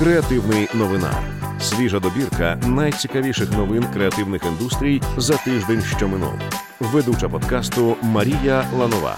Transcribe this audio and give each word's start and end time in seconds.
Креативний 0.00 0.68
новина. 0.74 1.10
Свіжа 1.60 2.00
добірка 2.00 2.60
найцікавіших 2.66 3.52
новин 3.52 3.84
креативних 3.92 4.42
індустрій 4.46 5.02
за 5.16 5.36
тиждень, 5.36 5.80
що 5.80 6.08
минув. 6.08 6.32
Ведуча 6.80 7.28
подкасту 7.28 7.96
Марія 8.02 8.64
Ланова. 8.78 9.16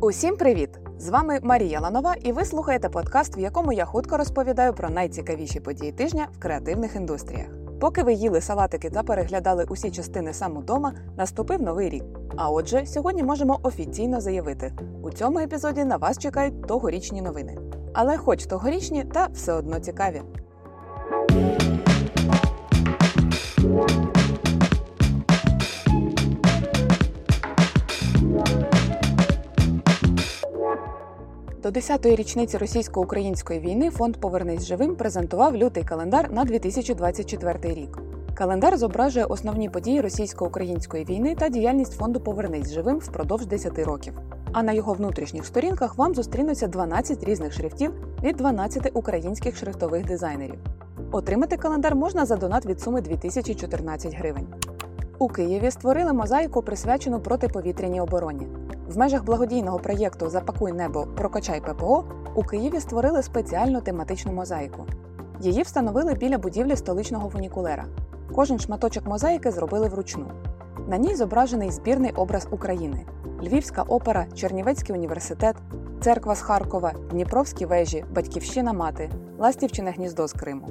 Усім 0.00 0.36
привіт! 0.36 0.70
З 0.98 1.08
вами 1.08 1.38
Марія 1.42 1.80
Ланова, 1.80 2.14
і 2.14 2.32
ви 2.32 2.44
слухаєте 2.44 2.88
подкаст, 2.88 3.38
в 3.38 3.40
якому 3.40 3.72
я 3.72 3.84
хутко 3.84 4.16
розповідаю 4.16 4.72
про 4.72 4.90
найцікавіші 4.90 5.60
події 5.60 5.92
тижня 5.92 6.28
в 6.32 6.38
креативних 6.38 6.96
індустріях. 6.96 7.46
Поки 7.80 8.02
ви 8.02 8.12
їли 8.12 8.40
салатики 8.40 8.90
та 8.90 9.02
переглядали 9.02 9.66
усі 9.68 9.90
частини 9.90 10.32
сам 10.32 10.56
удома, 10.56 10.92
наступив 11.16 11.62
новий 11.62 11.88
рік. 11.88 12.04
А 12.36 12.50
отже, 12.50 12.86
сьогодні 12.86 13.22
можемо 13.22 13.60
офіційно 13.62 14.20
заявити: 14.20 14.72
у 15.02 15.10
цьому 15.10 15.38
епізоді 15.38 15.84
на 15.84 15.96
вас 15.96 16.18
чекають 16.18 16.66
тогорічні 16.66 17.22
новини. 17.22 17.65
Але 17.98 18.16
хоч 18.16 18.46
тогорічні, 18.46 19.04
та 19.04 19.28
все 19.32 19.52
одно 19.52 19.80
цікаві. 19.80 20.22
До 31.62 31.68
10-ї 31.68 32.16
річниці 32.16 32.58
російсько-української 32.58 33.60
війни 33.60 33.90
фонд 33.90 34.16
Повернись 34.16 34.66
живим 34.66 34.96
презентував 34.96 35.56
лютий 35.56 35.84
календар 35.84 36.32
на 36.32 36.44
2024 36.44 37.74
рік. 37.74 37.98
Календар 38.36 38.76
зображує 38.76 39.24
основні 39.24 39.68
події 39.68 40.00
російсько-української 40.00 41.04
війни 41.04 41.34
та 41.34 41.48
діяльність 41.48 41.92
фонду 41.92 42.20
Повернись 42.20 42.72
живим 42.72 42.98
впродовж 42.98 43.46
10 43.46 43.78
років. 43.78 44.14
А 44.52 44.62
на 44.62 44.72
його 44.72 44.92
внутрішніх 44.92 45.46
сторінках 45.46 45.98
вам 45.98 46.14
зустрінуться 46.14 46.66
12 46.66 47.24
різних 47.24 47.52
шрифтів 47.52 47.92
від 48.22 48.36
12 48.36 48.90
українських 48.94 49.56
шрифтових 49.56 50.04
дизайнерів. 50.04 50.58
Отримати 51.12 51.56
календар 51.56 51.94
можна 51.94 52.26
за 52.26 52.36
донат 52.36 52.66
від 52.66 52.80
суми 52.80 53.00
2014 53.00 54.14
гривень. 54.14 54.46
У 55.18 55.28
Києві 55.28 55.70
створили 55.70 56.12
мозаїку, 56.12 56.62
присвячену 56.62 57.20
протиповітряній 57.20 58.00
обороні. 58.00 58.46
В 58.88 58.98
межах 58.98 59.24
благодійного 59.24 59.78
проєкту 59.78 60.30
Запакуй 60.30 60.72
небо 60.72 61.06
прокачай 61.16 61.60
ППО 61.60 62.04
у 62.34 62.42
Києві 62.42 62.80
створили 62.80 63.22
спеціальну 63.22 63.80
тематичну 63.80 64.32
мозаїку. 64.32 64.86
Її 65.40 65.62
встановили 65.62 66.14
біля 66.14 66.38
будівлі 66.38 66.76
столичного 66.76 67.30
фунікулера. 67.30 67.84
Кожен 68.34 68.58
шматочок 68.58 69.06
мозаїки 69.06 69.50
зробили 69.50 69.88
вручну. 69.88 70.26
На 70.88 70.96
ній 70.96 71.14
зображений 71.14 71.70
збірний 71.70 72.12
образ 72.12 72.48
України: 72.50 73.06
Львівська 73.42 73.82
опера, 73.82 74.26
Чернівецький 74.34 74.96
університет, 74.96 75.56
церква 76.00 76.34
з 76.34 76.40
Харкова, 76.40 76.92
Дніпровські 77.10 77.66
вежі, 77.66 78.04
Батьківщина 78.14 78.72
мати, 78.72 79.10
Ластівчине 79.38 79.90
гніздо 79.90 80.26
з 80.26 80.32
Криму. 80.32 80.68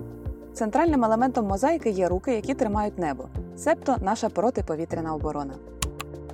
Центральним 0.53 1.05
елементом 1.05 1.47
мозаїки 1.47 1.89
є 1.89 2.07
руки, 2.07 2.35
які 2.35 2.53
тримають 2.53 2.99
небо, 2.99 3.27
себто 3.57 3.95
наша 4.01 4.29
протиповітряна 4.29 5.13
оборона. 5.13 5.53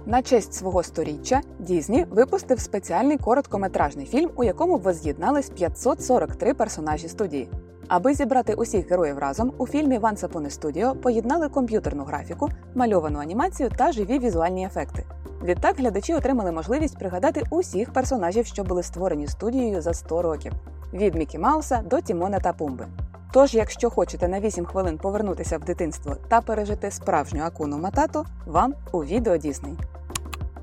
На 0.06 0.22
честь 0.22 0.54
свого 0.54 0.84
сторіччя 0.84 1.42
Дізні 1.60 2.06
випустив 2.10 2.60
спеціальний 2.60 3.18
короткометражний 3.18 4.06
фільм, 4.06 4.30
у 4.36 4.44
якому 4.44 4.78
воз'єднались 4.78 5.50
543 5.50 6.54
персонажі 6.54 7.08
студії. 7.08 7.50
Аби 7.92 8.14
зібрати 8.14 8.54
усіх 8.54 8.90
героїв 8.90 9.18
разом, 9.18 9.54
у 9.58 9.68
фільмі 9.68 10.00
a 10.00 10.16
Studio 10.50 10.96
поєднали 10.96 11.50
комп'ютерну 11.50 12.04
графіку, 12.04 12.50
мальовану 12.76 13.20
анімацію 13.20 13.70
та 13.78 13.92
живі 13.92 14.20
візуальні 14.20 14.66
ефекти. 14.66 15.06
Відтак 15.44 15.78
глядачі 15.78 16.14
отримали 16.14 16.52
можливість 16.52 16.98
пригадати 16.98 17.44
усіх 17.50 17.94
персонажів, 17.94 18.46
що 18.46 18.64
були 18.64 18.84
створені 18.84 19.28
студією 19.28 19.82
за 19.82 19.94
100 19.94 20.22
років: 20.22 20.54
від 20.94 21.16
Мікі 21.16 21.38
Мауса 21.38 21.82
до 21.86 22.02
Тімона 22.02 22.40
та 22.40 22.54
Пумби. 22.54 22.88
Тож, 23.34 23.54
якщо 23.54 23.90
хочете 23.90 24.28
на 24.28 24.40
8 24.40 24.66
хвилин 24.66 24.98
повернутися 24.98 25.58
в 25.58 25.64
дитинство 25.64 26.16
та 26.28 26.42
пережити 26.42 26.92
справжню 26.92 27.44
акуну 27.44 27.78
матату, 27.78 28.26
вам 28.46 28.74
у 28.92 29.04
відео 29.04 29.38
Дісней. 29.38 29.78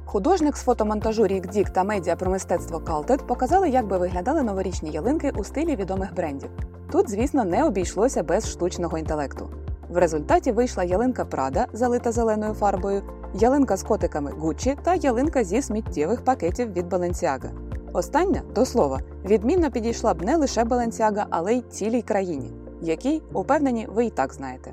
Художник 0.04 0.56
з 0.56 0.62
фотомонтажу 0.62 1.26
Рік 1.26 1.46
Дік 1.46 1.70
та 1.70 1.84
медіа 1.84 2.16
про 2.16 2.30
мистецтво 2.30 2.80
Калтед 2.80 3.26
показали, 3.26 3.68
як 3.68 3.86
би 3.86 3.98
виглядали 3.98 4.42
новорічні 4.42 4.90
ялинки 4.90 5.32
у 5.36 5.44
стилі 5.44 5.76
відомих 5.76 6.14
брендів. 6.14 6.50
Тут, 6.92 7.10
звісно, 7.10 7.44
не 7.44 7.64
обійшлося 7.64 8.22
без 8.22 8.50
штучного 8.50 8.98
інтелекту. 8.98 9.50
В 9.88 9.96
результаті 9.96 10.52
вийшла 10.52 10.84
ялинка 10.84 11.24
Прада, 11.24 11.66
залита 11.72 12.12
зеленою 12.12 12.54
фарбою, 12.54 13.02
ялинка 13.34 13.76
з 13.76 13.82
котиками 13.82 14.30
Гуччі 14.30 14.76
та 14.82 14.94
ялинка 14.94 15.44
зі 15.44 15.62
сміттєвих 15.62 16.24
пакетів 16.24 16.72
від 16.72 16.92
Balenciaga. 16.92 17.50
Остання, 17.92 18.42
до 18.54 18.64
слова, 18.66 19.00
відмінно 19.24 19.70
підійшла 19.70 20.14
б 20.14 20.22
не 20.22 20.36
лише 20.36 20.64
Balenciaga, 20.64 21.24
але 21.30 21.54
й 21.54 21.60
цілій 21.60 22.02
країні, 22.02 22.52
якій, 22.82 23.22
упевнені, 23.32 23.88
ви 23.94 24.04
і 24.04 24.10
так 24.10 24.34
знаєте. 24.34 24.72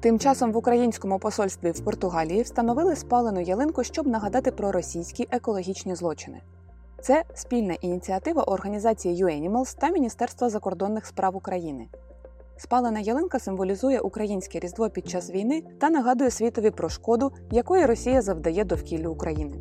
Тим 0.00 0.18
часом 0.18 0.52
в 0.52 0.56
українському 0.56 1.18
посольстві 1.18 1.70
в 1.70 1.80
Португалії 1.80 2.42
встановили 2.42 2.96
спалену 2.96 3.40
ялинку, 3.40 3.84
щоб 3.84 4.06
нагадати 4.06 4.50
про 4.50 4.72
російські 4.72 5.28
екологічні 5.30 5.94
злочини. 5.94 6.40
Це 7.02 7.24
спільна 7.34 7.74
ініціатива 7.74 8.42
організації 8.42 9.24
UAnimals 9.24 9.78
та 9.78 9.90
Міністерства 9.90 10.50
закордонних 10.50 11.06
справ 11.06 11.36
України. 11.36 11.88
Спалена 12.56 13.00
ялинка 13.00 13.38
символізує 13.38 14.00
українське 14.00 14.58
різдво 14.58 14.90
під 14.90 15.08
час 15.08 15.30
війни 15.30 15.62
та 15.80 15.90
нагадує 15.90 16.30
світові 16.30 16.70
про 16.70 16.88
шкоду, 16.88 17.32
якої 17.50 17.86
Росія 17.86 18.22
завдає 18.22 18.64
довкіллю 18.64 19.10
України. 19.10 19.56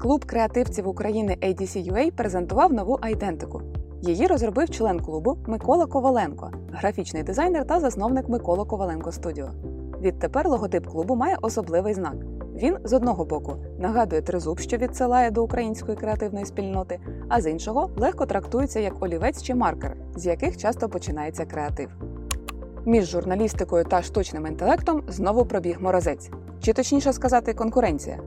Клуб 0.00 0.24
креативців 0.24 0.88
України 0.88 1.38
ADC.UA 1.42 2.10
презентував 2.10 2.72
нову 2.72 2.98
айдентику. 3.02 3.62
Її 4.02 4.26
розробив 4.26 4.70
член 4.70 5.00
клубу 5.00 5.38
Микола 5.46 5.86
Коваленко, 5.86 6.50
графічний 6.72 7.22
дизайнер 7.22 7.66
та 7.66 7.80
засновник 7.80 8.28
Микола 8.28 8.64
Коваленко 8.64 9.12
Студіо. 9.12 9.50
Відтепер 10.00 10.48
логотип 10.48 10.86
клубу 10.86 11.16
має 11.16 11.36
особливий 11.42 11.94
знак. 11.94 12.14
Він 12.54 12.76
з 12.84 12.92
одного 12.92 13.24
боку 13.24 13.56
нагадує 13.78 14.22
тризуб, 14.22 14.60
що 14.60 14.76
відсилає 14.76 15.30
до 15.30 15.42
української 15.42 15.96
креативної 15.96 16.46
спільноти, 16.46 17.00
а 17.28 17.40
з 17.40 17.50
іншого 17.50 17.90
легко 17.96 18.26
трактується 18.26 18.80
як 18.80 19.02
олівець 19.02 19.42
чи 19.42 19.54
маркер, 19.54 19.96
з 20.16 20.26
яких 20.26 20.56
часто 20.56 20.88
починається 20.88 21.44
креатив. 21.44 21.90
Між 22.86 23.10
журналістикою 23.10 23.84
та 23.84 24.02
штучним 24.02 24.46
інтелектом 24.46 25.02
знову 25.08 25.44
пробіг 25.44 25.80
морозець, 25.80 26.30
чи 26.60 26.72
точніше 26.72 27.12
сказати, 27.12 27.54
конкуренція. 27.54 28.18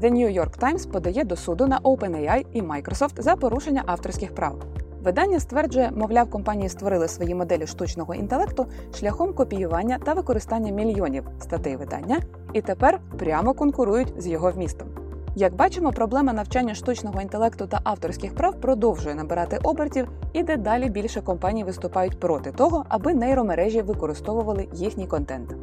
The 0.00 0.12
New 0.12 0.40
York 0.40 0.58
Times 0.60 0.90
подає 0.90 1.24
до 1.24 1.36
суду 1.36 1.66
на 1.66 1.80
OpenAI 1.80 2.46
і 2.52 2.62
Microsoft 2.62 3.22
за 3.22 3.36
порушення 3.36 3.82
авторських 3.86 4.34
прав. 4.34 4.62
Видання 5.06 5.40
стверджує, 5.40 5.90
мовляв, 5.96 6.30
компанії 6.30 6.68
створили 6.68 7.08
свої 7.08 7.34
моделі 7.34 7.66
штучного 7.66 8.14
інтелекту 8.14 8.66
шляхом 8.94 9.32
копіювання 9.32 9.98
та 10.04 10.12
використання 10.12 10.72
мільйонів 10.72 11.24
статей 11.40 11.76
видання 11.76 12.20
і 12.52 12.60
тепер 12.60 13.00
прямо 13.18 13.54
конкурують 13.54 14.12
з 14.18 14.26
його 14.26 14.50
вмістом. 14.50 14.88
Як 15.36 15.54
бачимо, 15.54 15.92
проблема 15.92 16.32
навчання 16.32 16.74
штучного 16.74 17.20
інтелекту 17.20 17.66
та 17.66 17.80
авторських 17.84 18.34
прав 18.34 18.60
продовжує 18.60 19.14
набирати 19.14 19.58
обертів, 19.62 20.08
і 20.32 20.42
дедалі 20.42 20.90
більше 20.90 21.20
компаній 21.20 21.64
виступають 21.64 22.20
проти 22.20 22.52
того, 22.52 22.84
аби 22.88 23.14
нейромережі 23.14 23.82
використовували 23.82 24.68
їхній 24.72 25.06
контент. 25.06 25.54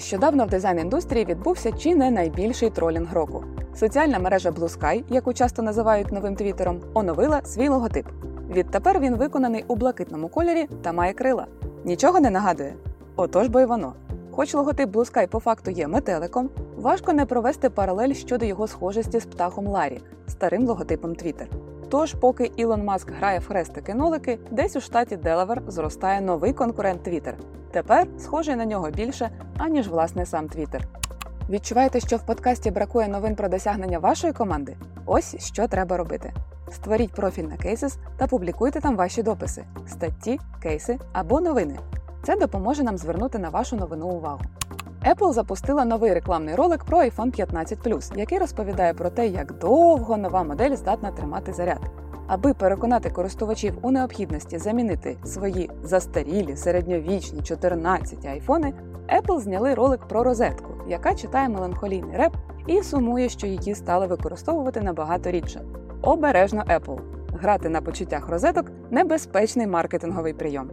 Нещодавно 0.00 0.46
в 0.46 0.48
дизайн-індустрії 0.48 1.24
відбувся 1.24 1.72
чи 1.72 1.94
не 1.94 2.10
найбільший 2.10 2.70
тролінг 2.70 3.14
року. 3.14 3.44
Соціальна 3.74 4.18
мережа 4.18 4.50
Blue 4.50 4.78
Sky, 4.78 5.04
яку 5.08 5.32
часто 5.32 5.62
називають 5.62 6.12
новим 6.12 6.36
твіттером, 6.36 6.80
оновила 6.94 7.40
свій 7.44 7.68
логотип. 7.68 8.06
Відтепер 8.50 9.00
він 9.00 9.16
виконаний 9.16 9.64
у 9.68 9.76
блакитному 9.76 10.28
кольорі 10.28 10.68
та 10.82 10.92
має 10.92 11.12
крила. 11.12 11.46
Нічого 11.84 12.20
не 12.20 12.30
нагадує. 12.30 12.74
Отож 13.16 13.48
бо 13.48 13.60
й 13.60 13.64
воно. 13.64 13.92
Хоч 14.30 14.54
логотип 14.54 14.90
Blue 14.90 15.12
Sky 15.12 15.26
по 15.26 15.40
факту 15.40 15.70
є 15.70 15.88
метеликом, 15.88 16.50
важко 16.76 17.12
не 17.12 17.26
провести 17.26 17.70
паралель 17.70 18.12
щодо 18.12 18.44
його 18.46 18.66
схожості 18.66 19.20
з 19.20 19.26
птахом 19.26 19.66
Ларі, 19.66 20.00
старим 20.28 20.66
логотипом 20.66 21.10
Twitter. 21.10 21.46
Тож, 21.90 22.14
поки 22.14 22.52
Ілон 22.56 22.84
Маск 22.84 23.10
грає 23.10 23.38
в 23.38 23.48
хрестики-нолики, 23.48 24.38
десь 24.50 24.76
у 24.76 24.80
штаті 24.80 25.16
Делавер 25.16 25.62
зростає 25.66 26.20
новий 26.20 26.52
конкурент 26.52 27.08
Twitter. 27.08 27.32
Тепер 27.70 28.06
схожий 28.18 28.56
на 28.56 28.64
нього 28.64 28.90
більше, 28.90 29.30
аніж 29.58 29.88
власне 29.88 30.26
сам 30.26 30.46
Twitter. 30.46 30.80
Відчуваєте, 31.50 32.00
що 32.00 32.16
в 32.16 32.26
подкасті 32.26 32.70
бракує 32.70 33.08
новин 33.08 33.36
про 33.36 33.48
досягнення 33.48 33.98
вашої 33.98 34.32
команди? 34.32 34.76
Ось 35.06 35.36
що 35.38 35.68
треба 35.68 35.96
робити. 35.96 36.32
Створіть 36.72 37.12
профіль 37.12 37.44
на 37.44 37.56
Cases 37.56 37.96
та 38.16 38.26
публікуйте 38.26 38.80
там 38.80 38.96
ваші 38.96 39.22
дописи, 39.22 39.64
статті, 39.86 40.40
кейси 40.62 40.98
або 41.12 41.40
новини. 41.40 41.78
Це 42.22 42.36
допоможе 42.36 42.82
нам 42.82 42.98
звернути 42.98 43.38
на 43.38 43.48
вашу 43.48 43.76
новину 43.76 44.08
увагу. 44.08 44.40
Apple 45.06 45.32
запустила 45.32 45.84
новий 45.84 46.14
рекламний 46.14 46.54
ролик 46.54 46.84
про 46.84 46.98
iPhone 46.98 47.30
15 47.30 48.16
який 48.16 48.38
розповідає 48.38 48.94
про 48.94 49.10
те, 49.10 49.26
як 49.26 49.58
довго 49.58 50.16
нова 50.16 50.42
модель 50.44 50.76
здатна 50.76 51.10
тримати 51.10 51.52
заряд. 51.52 51.80
Аби 52.26 52.54
переконати 52.54 53.10
користувачів 53.10 53.78
у 53.82 53.90
необхідності 53.90 54.58
замінити 54.58 55.16
свої 55.24 55.70
застарілі 55.82 56.56
середньовічні 56.56 57.42
14 57.42 58.24
айфони, 58.26 58.74
Apple 59.20 59.40
зняли 59.40 59.74
ролик 59.74 60.00
про 60.00 60.24
розетку, 60.24 60.72
яка 60.88 61.14
читає 61.14 61.48
меланхолійний 61.48 62.16
реп 62.16 62.32
і 62.66 62.82
сумує, 62.82 63.28
що 63.28 63.46
її 63.46 63.74
стали 63.74 64.06
використовувати 64.06 64.80
набагато 64.80 65.30
рідше. 65.30 65.62
Обережно 66.02 66.62
Apple. 66.62 66.98
Грати 67.40 67.68
на 67.68 67.82
почуттях 67.82 68.28
розеток 68.28 68.66
небезпечний 68.90 69.66
маркетинговий 69.66 70.32
прийом. 70.32 70.70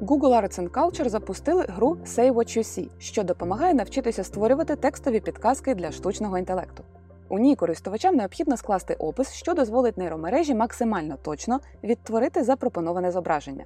Google 0.00 0.34
Arts 0.34 0.58
and 0.58 0.70
Culture 0.70 1.08
запустили 1.08 1.64
гру 1.68 1.96
Say 2.04 2.32
What 2.32 2.58
You 2.58 2.58
See, 2.58 2.88
що 2.98 3.22
допомагає 3.22 3.74
навчитися 3.74 4.24
створювати 4.24 4.76
текстові 4.76 5.20
підказки 5.20 5.74
для 5.74 5.92
штучного 5.92 6.38
інтелекту. 6.38 6.84
У 7.28 7.38
ній 7.38 7.56
користувачам 7.56 8.14
необхідно 8.14 8.56
скласти 8.56 8.94
опис, 8.94 9.32
що 9.32 9.54
дозволить 9.54 9.98
нейромережі 9.98 10.54
максимально 10.54 11.16
точно 11.22 11.60
відтворити 11.84 12.44
запропоноване 12.44 13.10
зображення. 13.10 13.64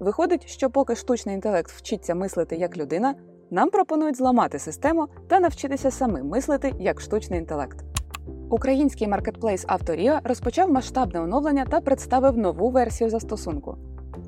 Виходить, 0.00 0.46
що 0.46 0.70
поки 0.70 0.96
штучний 0.96 1.34
інтелект 1.34 1.70
вчиться 1.70 2.14
мислити 2.14 2.56
як 2.56 2.76
людина, 2.76 3.14
нам 3.50 3.70
пропонують 3.70 4.16
зламати 4.16 4.58
систему 4.58 5.08
та 5.28 5.40
навчитися 5.40 5.90
самим 5.90 6.26
мислити 6.26 6.74
як 6.78 7.00
штучний 7.00 7.38
інтелект. 7.38 7.84
Український 8.50 9.08
маркетплейс 9.08 9.64
Авторія 9.68 10.20
розпочав 10.24 10.70
масштабне 10.70 11.20
оновлення 11.20 11.64
та 11.70 11.80
представив 11.80 12.38
нову 12.38 12.70
версію 12.70 13.10
застосунку. 13.10 13.76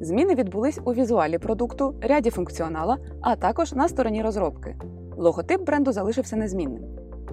Зміни 0.01 0.35
відбулись 0.35 0.79
у 0.85 0.95
візуалі 0.95 1.39
продукту, 1.39 1.95
ряді 2.03 2.31
функціонала, 2.31 2.99
а 3.21 3.37
також 3.37 3.73
на 3.73 3.89
стороні 3.89 4.23
розробки. 4.23 4.77
Логотип 5.17 5.67
бренду 5.67 5.93
залишився 5.93 6.37
незмінним. 6.37 6.85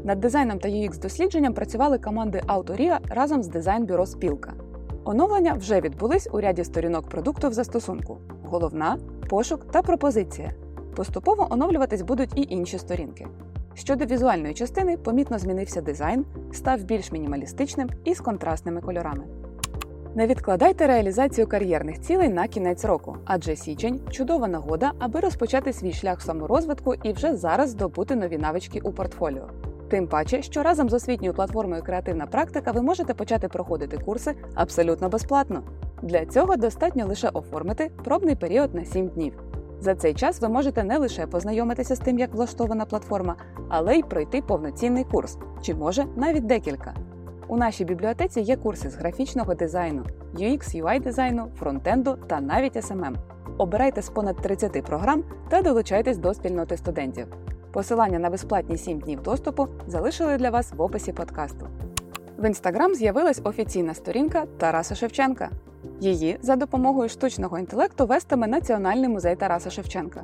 Над 0.04 0.20
дизайном 0.20 0.60
та 0.60 0.70
UX 0.70 1.00
дослідженням 1.00 1.54
працювали 1.54 1.98
команди 1.98 2.42
Авторія 2.48 3.00
разом 3.10 3.44
з 3.44 3.48
дизайн-бюро 3.48 4.06
Спілка. 4.06 4.54
Оновлення 5.04 5.54
вже 5.54 5.82
відбулись 5.82 6.30
у 6.32 6.42
ряді 6.42 6.64
сторінок 6.64 7.10
продукту 7.10 7.50
в 7.50 7.54
застосунку: 7.54 8.18
головна, 8.44 8.98
пошук 9.30 9.72
та 9.72 9.82
пропозиція. 9.82 10.52
Поступово 10.96 11.48
оновлюватись 11.50 12.02
будуть 12.02 12.34
і 12.36 12.48
інші 12.50 12.78
сторінки. 12.78 13.28
Щодо 13.74 14.06
візуальної 14.06 14.54
частини, 14.54 14.98
помітно 14.98 15.40
змінився 15.40 15.82
дизайн, 15.82 16.26
став 16.52 16.84
більш 16.84 17.12
мінімалістичним 17.12 17.90
і 18.04 18.14
з 18.14 18.20
контрастними 18.20 18.82
кольорами. 18.82 19.24
Не 20.18 20.28
відкладайте 20.28 20.88
реалізацію 20.88 21.48
кар'єрних 21.48 22.02
цілей 22.02 22.30
на 22.30 22.48
кінець 22.48 22.86
року, 22.86 23.18
адже 23.26 23.56
січень 23.56 24.00
чудова 24.12 24.48
нагода, 24.48 24.92
аби 25.00 25.20
розпочати 25.20 25.74
свій 25.74 25.94
шлях 25.94 26.22
саморозвитку 26.22 26.94
і 27.04 27.12
вже 27.12 27.36
зараз 27.36 27.70
здобути 27.70 28.16
нові 28.16 28.38
навички 28.38 28.80
у 28.84 28.92
портфоліо. 28.92 29.50
Тим 29.90 30.08
паче, 30.08 30.42
що 30.42 30.64
разом 30.64 30.90
з 30.90 30.94
освітньою 30.94 31.34
платформою 31.34 31.84
Креативна 31.84 32.26
практика 32.26 32.72
ви 32.72 32.82
можете 32.82 33.14
почати 33.14 33.48
проходити 33.48 33.98
курси 33.98 34.36
абсолютно 34.56 35.10
безплатно. 35.10 35.64
Для 36.02 36.26
цього 36.26 36.56
достатньо 36.56 37.06
лише 37.06 37.30
оформити 37.30 37.92
пробний 38.04 38.36
період 38.36 38.76
на 38.76 38.86
7 38.86 39.08
днів. 39.08 39.34
За 39.80 39.96
цей 39.96 40.14
час 40.14 40.42
ви 40.42 40.50
можете 40.50 40.84
не 40.84 40.98
лише 40.98 41.28
познайомитися 41.28 41.96
з 41.96 42.00
тим, 42.00 42.20
як 42.20 42.34
влаштована 42.34 42.86
платформа, 42.86 43.36
але 43.70 43.96
й 43.96 44.04
пройти 44.04 44.42
повноцінний 44.42 45.04
курс, 45.04 45.38
чи 45.62 45.76
може 45.76 46.06
навіть 46.16 46.46
декілька. 46.46 46.94
У 47.50 47.58
нашій 47.58 47.86
бібліотеці 47.86 48.42
є 48.42 48.56
курси 48.56 48.90
з 48.90 48.96
графічного 48.96 49.54
дизайну, 49.54 50.04
UX, 50.36 50.84
UI 50.84 51.04
дизайну, 51.04 51.52
фронтенду 51.60 52.18
та 52.28 52.42
навіть 52.42 52.76
SMM. 52.76 53.16
Обирайте 53.58 54.02
з 54.02 54.10
понад 54.10 54.36
30 54.36 54.84
програм 54.86 55.24
та 55.50 55.62
долучайтесь 55.62 56.18
до 56.18 56.34
спільноти 56.34 56.78
студентів. 56.78 57.28
Посилання 57.72 58.20
на 58.20 58.30
безплатні 58.30 58.78
7 58.78 59.00
днів 59.00 59.22
доступу 59.24 59.68
залишили 59.88 60.38
для 60.38 60.50
вас 60.50 60.74
в 60.74 60.82
описі 60.82 61.14
подкасту. 61.14 61.68
В 62.38 62.46
інстаграм 62.46 62.96
з'явилась 62.96 63.42
офіційна 63.44 63.94
сторінка 63.94 64.46
Тараса 64.58 64.96
Шевченка. 64.96 65.50
Її 66.00 66.38
за 66.42 66.56
допомогою 66.56 67.10
штучного 67.10 67.60
інтелекту 67.60 68.06
вестиме 68.06 68.48
Національний 68.48 69.10
музей 69.10 69.36
Тараса 69.36 69.70
Шевченка. 69.70 70.24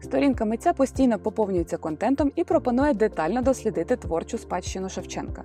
Сторінка 0.00 0.44
митця 0.44 0.72
постійно 0.72 1.18
поповнюється 1.18 1.76
контентом 1.76 2.32
і 2.36 2.44
пропонує 2.44 2.94
детально 2.94 3.42
дослідити 3.42 3.96
творчу 3.96 4.38
спадщину 4.38 4.88
Шевченка. 4.88 5.42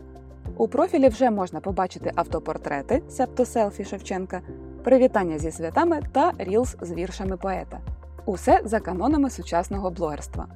У 0.58 0.68
профілі 0.68 1.10
вже 1.10 1.32
можна 1.32 1.60
побачити 1.60 2.12
автопортрети, 2.16 3.02
себто 3.10 3.46
селфі 3.46 3.86
Шевченка, 3.86 4.42
привітання 4.84 5.40
зі 5.40 5.52
святами 5.52 6.00
та 6.12 6.32
рілс 6.38 6.76
з 6.82 6.92
віршами 6.92 7.38
поета. 7.38 7.80
Усе 8.26 8.62
за 8.66 8.80
канонами 8.80 9.30
сучасного 9.30 9.92
блогерства. 9.92 10.48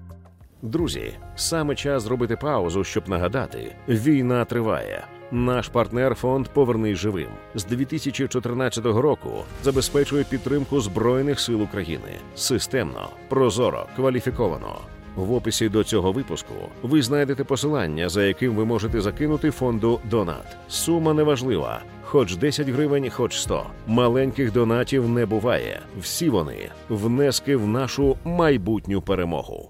Друзі, 0.62 1.14
саме 1.36 1.76
час 1.76 2.04
зробити 2.04 2.36
паузу, 2.36 2.84
щоб 2.84 3.10
нагадати: 3.10 3.76
війна 3.88 4.46
триває. 4.46 5.04
Наш 5.32 5.68
партнер 5.70 6.16
фонд 6.16 6.48
Повернись 6.48 6.98
живим 6.98 7.30
з 7.56 7.66
2014 7.66 8.86
року 8.86 9.30
забезпечує 9.64 10.24
підтримку 10.24 10.82
збройних 10.82 11.40
сил 11.40 11.62
України 11.62 12.20
системно, 12.36 13.10
прозоро, 13.30 13.86
кваліфіковано. 13.96 14.76
В 15.16 15.34
описі 15.34 15.70
до 15.70 15.84
цього 15.84 16.12
випуску 16.12 16.54
ви 16.84 17.02
знайдете 17.02 17.44
посилання, 17.44 18.10
за 18.10 18.24
яким 18.24 18.56
ви 18.56 18.66
можете 18.66 19.02
закинути 19.02 19.52
фонду 19.52 20.00
Донат. 20.10 20.58
Сума 20.68 21.14
неважлива, 21.14 21.82
хоч 22.04 22.36
10 22.36 22.70
гривень, 22.70 23.10
хоч 23.10 23.40
100. 23.40 23.66
Маленьких 23.88 24.54
донатів 24.54 25.10
не 25.10 25.26
буває. 25.26 25.80
Всі 26.00 26.30
вони 26.30 26.70
внески 26.90 27.56
в 27.56 27.68
нашу 27.68 28.18
майбутню 28.24 29.02
перемогу. 29.02 29.70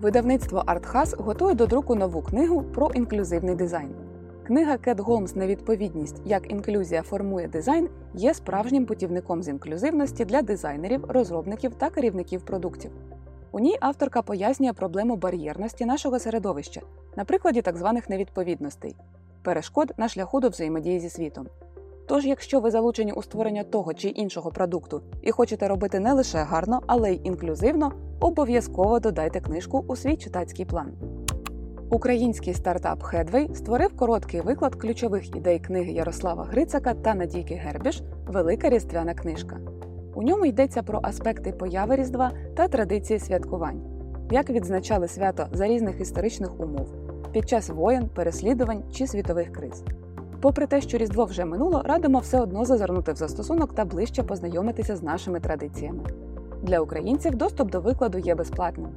Видавництво 0.00 0.62
Артхас 0.66 1.14
готує 1.18 1.54
до 1.54 1.66
друку 1.66 1.94
нову 1.94 2.22
книгу 2.22 2.62
про 2.62 2.90
інклюзивний 2.94 3.54
дизайн. 3.54 3.90
Книга 4.46 4.76
Кет 4.76 5.00
Голмс 5.00 5.36
Невідповідність 5.36 6.22
як 6.24 6.50
інклюзія 6.50 7.02
формує 7.02 7.48
дизайн 7.48 7.88
є 8.14 8.34
справжнім 8.34 8.86
путівником 8.86 9.42
з 9.42 9.48
інклюзивності 9.48 10.24
для 10.24 10.42
дизайнерів, 10.42 11.04
розробників 11.08 11.74
та 11.74 11.90
керівників 11.90 12.42
продуктів. 12.42 12.90
У 13.52 13.60
ній 13.60 13.76
авторка 13.80 14.22
пояснює 14.22 14.72
проблему 14.72 15.16
бар'єрності 15.16 15.84
нашого 15.84 16.18
середовища 16.18 16.80
на 17.16 17.24
прикладі 17.24 17.62
так 17.62 17.76
званих 17.76 18.10
невідповідностей, 18.10 18.96
перешкод 19.42 19.92
на 19.96 20.08
шляху 20.08 20.40
до 20.40 20.48
взаємодії 20.48 21.00
зі 21.00 21.10
світом. 21.10 21.46
Тож, 22.06 22.26
якщо 22.26 22.60
ви 22.60 22.70
залучені 22.70 23.12
у 23.12 23.22
створення 23.22 23.64
того 23.64 23.94
чи 23.94 24.08
іншого 24.08 24.50
продукту 24.50 25.02
і 25.22 25.30
хочете 25.30 25.68
робити 25.68 26.00
не 26.00 26.12
лише 26.12 26.38
гарно, 26.38 26.82
але 26.86 27.12
й 27.12 27.20
інклюзивно, 27.24 27.92
обов'язково 28.20 29.00
додайте 29.00 29.40
книжку 29.40 29.84
у 29.88 29.96
свій 29.96 30.16
читацький 30.16 30.64
план. 30.64 30.92
Український 31.90 32.54
стартап 32.54 33.02
Headway 33.02 33.54
створив 33.54 33.96
короткий 33.96 34.40
виклад 34.40 34.74
ключових 34.74 35.36
ідей 35.36 35.58
книги 35.58 35.92
Ярослава 35.92 36.44
Грицака 36.44 36.94
та 36.94 37.14
Надійки 37.14 37.54
Гербіш 37.54 38.02
Велика 38.26 38.68
різдвяна 38.68 39.14
книжка. 39.14 39.56
У 40.14 40.22
ньому 40.22 40.46
йдеться 40.46 40.82
про 40.82 41.00
аспекти 41.02 41.52
появи 41.52 41.96
Різдва 41.96 42.32
та 42.56 42.68
традиції 42.68 43.18
святкувань, 43.18 43.80
як 44.30 44.50
відзначали 44.50 45.08
свято 45.08 45.46
за 45.52 45.66
різних 45.66 46.00
історичних 46.00 46.60
умов 46.60 46.88
під 47.32 47.48
час 47.48 47.68
воєн, 47.68 48.08
переслідувань 48.14 48.82
чи 48.92 49.06
світових 49.06 49.52
криз. 49.52 49.84
Попри 50.40 50.66
те, 50.66 50.80
що 50.80 50.98
Різдво 50.98 51.24
вже 51.24 51.44
минуло, 51.44 51.82
радимо 51.84 52.18
все 52.18 52.40
одно 52.40 52.64
зазирнути 52.64 53.12
в 53.12 53.16
застосунок 53.16 53.74
та 53.74 53.84
ближче 53.84 54.22
познайомитися 54.22 54.96
з 54.96 55.02
нашими 55.02 55.40
традиціями. 55.40 56.02
Для 56.62 56.80
українців 56.80 57.34
доступ 57.34 57.70
до 57.70 57.80
викладу 57.80 58.18
є 58.18 58.34
безплатним. 58.34 58.88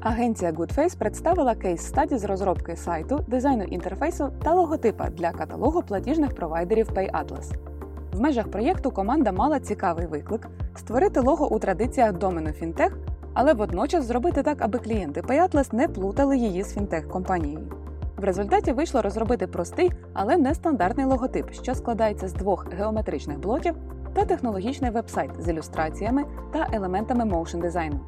Агенція 0.00 0.52
Goodface 0.52 0.98
представила 0.98 1.54
кейс-стаді 1.54 2.18
з 2.18 2.24
розробки 2.24 2.76
сайту, 2.76 3.24
дизайну 3.28 3.64
інтерфейсу 3.64 4.28
та 4.42 4.54
логотипа 4.54 5.10
для 5.10 5.30
каталогу 5.30 5.82
платіжних 5.82 6.34
провайдерів 6.34 6.88
PayAtlas. 6.88 7.71
В 8.12 8.20
межах 8.20 8.48
проєкту 8.48 8.90
команда 8.90 9.32
мала 9.32 9.60
цікавий 9.60 10.06
виклик 10.06 10.48
створити 10.76 11.20
лого 11.20 11.54
у 11.54 11.58
традиціях 11.58 12.12
домену 12.12 12.52
фінтех, 12.52 12.98
але 13.34 13.52
водночас 13.52 14.04
зробити 14.04 14.42
так, 14.42 14.62
аби 14.62 14.78
клієнти 14.78 15.20
PayAtlas 15.20 15.74
не 15.74 15.88
плутали 15.88 16.36
її 16.36 16.62
з 16.62 16.74
фінтех-компанією. 16.74 17.72
В 18.16 18.24
результаті 18.24 18.72
вийшло 18.72 19.02
розробити 19.02 19.46
простий, 19.46 19.92
але 20.12 20.36
нестандартний 20.36 21.06
логотип, 21.06 21.52
що 21.52 21.74
складається 21.74 22.28
з 22.28 22.32
двох 22.32 22.72
геометричних 22.72 23.38
блоків 23.38 23.74
та 24.12 24.24
технологічний 24.24 24.90
вебсайт 24.90 25.30
з 25.38 25.48
ілюстраціями 25.48 26.24
та 26.52 26.68
елементами 26.72 27.24
моушн 27.24 27.60
дизайну. 27.60 28.00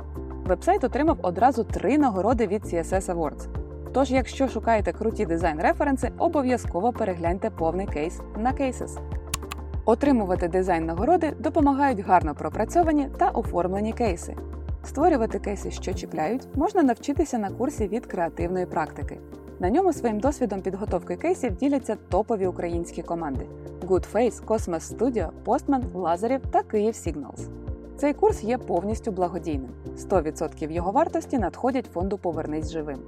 Вебсайт 0.46 0.84
отримав 0.84 1.18
одразу 1.22 1.64
три 1.64 1.98
нагороди 1.98 2.46
від 2.46 2.64
CSS 2.64 3.14
Awards. 3.14 3.48
Тож, 3.92 4.10
якщо 4.10 4.48
шукаєте 4.48 4.92
круті 4.92 5.26
дизайн-референси, 5.26 6.12
обов'язково 6.18 6.92
перегляньте 6.92 7.50
повний 7.50 7.86
кейс 7.86 8.20
на 8.36 8.52
Cases. 8.52 8.98
Отримувати 9.84 10.48
дизайн 10.48 10.86
нагороди 10.86 11.32
допомагають 11.38 12.00
гарно 12.00 12.34
пропрацьовані 12.34 13.08
та 13.18 13.28
оформлені 13.28 13.92
кейси. 13.92 14.36
Створювати 14.84 15.38
кейси, 15.38 15.70
що 15.70 15.94
чіпляють, 15.94 16.48
можна 16.54 16.82
навчитися 16.82 17.38
на 17.38 17.50
курсі 17.50 17.88
від 17.88 18.06
креативної 18.06 18.66
практики. 18.66 19.18
На 19.60 19.70
ньому 19.70 19.92
своїм 19.92 20.20
досвідом 20.20 20.60
підготовки 20.60 21.16
кейсів 21.16 21.56
діляться 21.56 21.96
топові 22.08 22.46
українські 22.46 23.02
команди: 23.02 23.46
Goodface, 23.86 24.44
Cosmos 24.44 24.96
Studio, 24.96 25.28
Postman, 25.44 25.82
Лазарів 25.94 26.40
та 26.50 26.62
Київ 26.62 26.94
Signals. 26.94 27.48
Цей 27.96 28.14
курс 28.14 28.44
є 28.44 28.58
повністю 28.58 29.12
благодійним. 29.12 29.70
100% 29.96 30.70
його 30.70 30.90
вартості 30.90 31.38
надходять 31.38 31.90
фонду 31.94 32.18
Повернись 32.18 32.70
живим. 32.70 32.98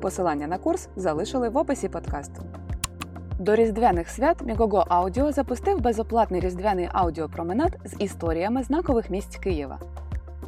Посилання 0.00 0.46
на 0.46 0.58
курс 0.58 0.88
залишили 0.96 1.48
в 1.48 1.56
описі 1.56 1.88
подкасту. 1.88 2.42
До 3.40 3.56
різдвяних 3.56 4.08
свят 4.08 4.42
Мігого 4.42 4.84
Аудіо 4.88 5.32
запустив 5.32 5.80
безоплатний 5.80 6.40
різдвяний 6.40 6.88
аудіопроменад 6.92 7.78
з 7.84 7.94
історіями 7.98 8.62
знакових 8.62 9.10
місць 9.10 9.36
Києва. 9.36 9.78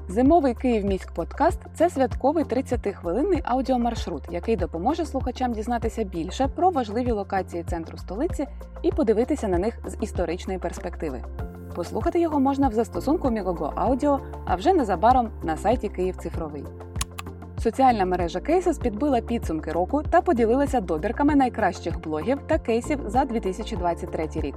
Зимовий 0.08 0.54
Київміськ 0.54 1.12
подкаст 1.12 1.58
це 1.74 1.90
святковий 1.90 2.44
30-хвилинний 2.44 3.40
аудіомаршрут, 3.44 4.22
який 4.30 4.56
допоможе 4.56 5.06
слухачам 5.06 5.52
дізнатися 5.52 6.04
більше 6.04 6.48
про 6.48 6.70
важливі 6.70 7.10
локації 7.10 7.64
центру 7.64 7.98
столиці 7.98 8.46
і 8.82 8.90
подивитися 8.90 9.48
на 9.48 9.58
них 9.58 9.78
з 9.86 9.96
історичної 10.00 10.58
перспективи. 10.58 11.22
Послухати 11.74 12.20
його 12.20 12.40
можна 12.40 12.68
в 12.68 12.72
застосунку 12.72 13.30
Мігого 13.30 13.72
Аудіо, 13.76 14.20
а 14.46 14.54
вже 14.54 14.72
незабаром 14.72 15.30
на 15.42 15.56
сайті 15.56 15.88
Київ 15.88 16.16
Цифровий. 16.16 16.64
Соціальна 17.62 18.04
мережа 18.04 18.40
Кейсес 18.40 18.78
підбила 18.78 19.20
підсумки 19.20 19.72
року 19.72 20.02
та 20.10 20.20
поділилася 20.20 20.80
добірками 20.80 21.34
найкращих 21.34 22.00
блогів 22.00 22.38
та 22.46 22.58
кейсів 22.58 23.00
за 23.06 23.24
2023 23.24 24.28
рік. 24.34 24.54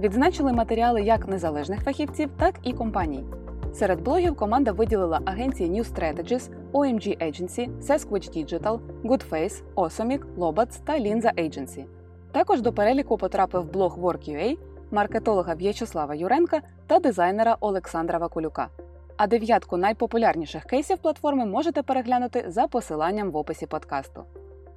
Відзначили 0.00 0.52
матеріали 0.52 1.02
як 1.02 1.28
незалежних 1.28 1.84
фахівців, 1.84 2.30
так 2.36 2.54
і 2.62 2.72
компаній. 2.72 3.24
Серед 3.72 4.00
блогів 4.00 4.36
команда 4.36 4.72
виділила 4.72 5.20
агенції 5.24 5.70
New 5.70 5.94
Strategies, 5.94 6.50
OMG 6.72 7.22
Agency, 7.22 7.78
Sasquatch 7.80 8.36
Digital, 8.36 8.78
Goodface, 9.04 9.62
Osomic, 9.74 10.20
Lobats 10.38 10.80
та 10.84 10.98
Linza 10.98 11.34
Agency. 11.34 11.84
Також 12.32 12.60
до 12.60 12.72
переліку 12.72 13.16
потрапив 13.16 13.72
блог 13.72 13.98
Work.ua, 13.98 14.56
маркетолога 14.90 15.54
В'ячеслава 15.54 16.14
Юренка 16.14 16.60
та 16.86 16.98
дизайнера 16.98 17.56
Олександра 17.60 18.18
Вакулюка. 18.18 18.68
А 19.16 19.26
дев'ятку 19.26 19.76
найпопулярніших 19.76 20.64
кейсів 20.64 20.98
платформи 20.98 21.46
можете 21.46 21.82
переглянути 21.82 22.44
за 22.48 22.66
посиланням 22.66 23.30
в 23.30 23.36
описі 23.36 23.66
подкасту. 23.66 24.24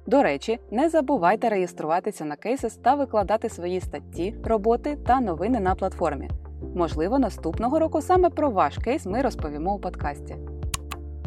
До 0.06 0.22
речі, 0.22 0.58
не 0.70 0.88
забувайте 0.88 1.48
реєструватися 1.48 2.24
на 2.24 2.36
кейсис 2.36 2.76
та 2.76 2.94
викладати 2.94 3.48
свої 3.48 3.80
статті, 3.80 4.34
роботи 4.44 4.98
та 5.06 5.20
новини 5.20 5.60
на 5.60 5.74
платформі. 5.74 6.30
Можливо, 6.74 7.18
наступного 7.18 7.78
року 7.78 8.00
саме 8.00 8.30
про 8.30 8.50
ваш 8.50 8.78
кейс 8.78 9.06
ми 9.06 9.22
розповімо 9.22 9.74
у 9.74 9.78
подкасті. 9.78 10.36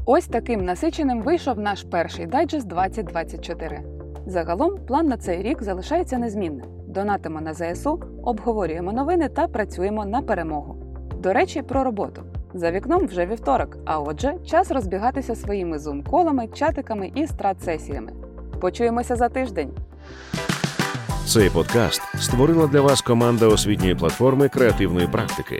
Ось 0.05 0.27
таким 0.27 0.65
насиченим 0.65 1.21
вийшов 1.21 1.59
наш 1.59 1.83
перший 1.83 2.25
дайджест 2.25 2.67
2024. 2.67 3.83
Загалом 4.25 4.85
план 4.85 5.07
на 5.07 5.17
цей 5.17 5.43
рік 5.43 5.63
залишається 5.63 6.17
незмінним. 6.17 6.65
Донатимо 6.87 7.41
на 7.41 7.53
ЗСУ, 7.53 8.03
обговорюємо 8.23 8.91
новини 8.91 9.29
та 9.29 9.47
працюємо 9.47 10.05
на 10.05 10.21
перемогу. 10.21 10.75
До 11.19 11.33
речі, 11.33 11.61
про 11.61 11.83
роботу. 11.83 12.23
За 12.53 12.71
вікном 12.71 13.07
вже 13.07 13.25
вівторок, 13.25 13.77
а 13.85 13.99
отже, 13.99 14.33
час 14.45 14.71
розбігатися 14.71 15.35
своїми 15.35 15.79
зум-колами, 15.79 16.47
чатиками 16.47 17.11
і 17.15 17.27
страт-сесіями. 17.27 18.11
Почуємося 18.61 19.15
за 19.15 19.29
тиждень. 19.29 19.71
Цей 21.25 21.49
подкаст 21.49 22.01
створила 22.19 22.67
для 22.67 22.81
вас 22.81 23.01
команда 23.01 23.47
освітньої 23.47 23.95
платформи 23.95 24.49
креативної 24.49 25.07
практики. 25.07 25.59